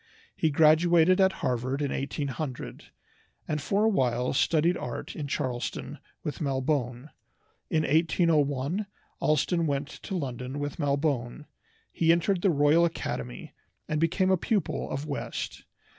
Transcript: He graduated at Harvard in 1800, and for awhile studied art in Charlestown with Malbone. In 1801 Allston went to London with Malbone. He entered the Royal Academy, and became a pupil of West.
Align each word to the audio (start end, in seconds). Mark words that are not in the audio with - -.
He 0.35 0.49
graduated 0.49 1.21
at 1.21 1.31
Harvard 1.45 1.79
in 1.79 1.91
1800, 1.91 2.85
and 3.47 3.61
for 3.61 3.83
awhile 3.83 4.33
studied 4.33 4.75
art 4.75 5.15
in 5.15 5.27
Charlestown 5.27 5.99
with 6.23 6.39
Malbone. 6.41 7.11
In 7.69 7.83
1801 7.83 8.87
Allston 9.21 9.67
went 9.67 9.89
to 10.01 10.15
London 10.17 10.57
with 10.57 10.79
Malbone. 10.79 11.45
He 11.91 12.11
entered 12.11 12.41
the 12.41 12.49
Royal 12.49 12.83
Academy, 12.83 13.53
and 13.87 14.01
became 14.01 14.31
a 14.31 14.37
pupil 14.37 14.89
of 14.89 15.05
West. 15.05 15.65